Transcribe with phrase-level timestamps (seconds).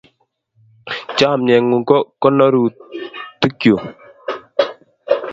[1.17, 3.75] Chamyengung ko konorutikyu